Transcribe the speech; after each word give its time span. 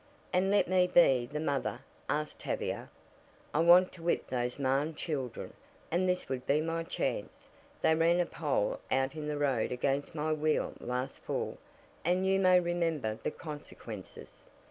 "And 0.33 0.49
let 0.49 0.67
me 0.67 0.87
be 0.87 1.27
the 1.31 1.39
mother?" 1.39 1.81
asked 2.09 2.39
Tavia. 2.39 2.89
"I 3.53 3.59
want 3.59 3.91
to 3.93 4.01
whip 4.01 4.31
those 4.31 4.57
Mahon 4.57 4.95
children, 4.95 5.53
and 5.91 6.09
this 6.09 6.27
would 6.27 6.47
be 6.47 6.59
my 6.59 6.81
chance. 6.81 7.47
They 7.83 7.93
ran 7.93 8.19
a 8.19 8.25
pole 8.25 8.79
out 8.89 9.13
in 9.13 9.27
the 9.27 9.37
road 9.37 9.71
against 9.71 10.15
my 10.15 10.33
wheel 10.33 10.73
last 10.79 11.19
fall, 11.23 11.59
and 12.03 12.25
you 12.25 12.39
may 12.39 12.59
remember 12.59 13.19
the 13.21 13.29
consequences." 13.29 14.47